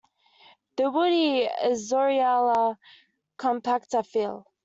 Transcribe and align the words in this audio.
The 0.77 0.89
woody 0.89 1.45
"Azorella 1.63 2.75
compacta" 3.37 4.03
Phil. 4.03 4.47